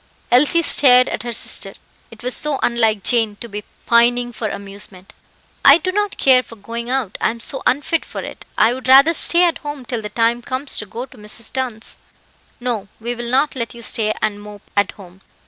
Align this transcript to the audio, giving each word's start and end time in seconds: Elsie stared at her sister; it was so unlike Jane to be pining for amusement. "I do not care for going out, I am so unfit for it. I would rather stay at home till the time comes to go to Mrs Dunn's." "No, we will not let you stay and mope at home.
Elsie 0.31 0.63
stared 0.63 1.07
at 1.09 1.21
her 1.21 1.31
sister; 1.31 1.75
it 2.09 2.23
was 2.23 2.35
so 2.35 2.57
unlike 2.63 3.03
Jane 3.03 3.35
to 3.35 3.47
be 3.47 3.63
pining 3.85 4.31
for 4.33 4.47
amusement. 4.49 5.13
"I 5.63 5.77
do 5.77 5.91
not 5.91 6.17
care 6.17 6.41
for 6.41 6.55
going 6.55 6.89
out, 6.89 7.19
I 7.21 7.29
am 7.29 7.39
so 7.39 7.61
unfit 7.67 8.03
for 8.03 8.21
it. 8.21 8.43
I 8.57 8.73
would 8.73 8.87
rather 8.87 9.13
stay 9.13 9.43
at 9.43 9.59
home 9.59 9.85
till 9.85 10.01
the 10.01 10.09
time 10.09 10.41
comes 10.41 10.75
to 10.77 10.87
go 10.87 11.05
to 11.05 11.17
Mrs 11.19 11.53
Dunn's." 11.53 11.99
"No, 12.59 12.87
we 12.99 13.13
will 13.13 13.29
not 13.29 13.55
let 13.55 13.75
you 13.75 13.83
stay 13.83 14.11
and 14.23 14.41
mope 14.41 14.63
at 14.75 14.93
home. 14.93 15.21